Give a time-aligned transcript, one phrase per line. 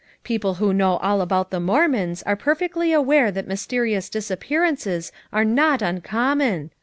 [0.23, 5.45] People who know all about the Mormons are per fectly aware that mysterious disappearances are
[5.45, 6.71] not uncommon.